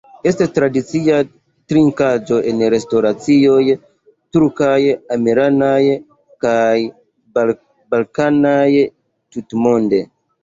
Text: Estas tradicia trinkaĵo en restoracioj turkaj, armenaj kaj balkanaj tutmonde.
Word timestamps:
Estas 0.29 0.51
tradicia 0.53 1.17
trinkaĵo 1.71 2.37
en 2.51 2.63
restoracioj 2.73 3.59
turkaj, 4.37 4.77
armenaj 5.17 5.83
kaj 6.45 6.77
balkanaj 7.97 8.69
tutmonde. 9.37 10.01